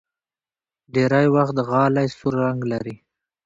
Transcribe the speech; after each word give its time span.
ډېری 0.93 1.27
وخت 1.35 1.55
غالۍ 1.69 2.07
سور 2.17 2.33
رنګ 2.43 2.59
لري. 2.71 2.95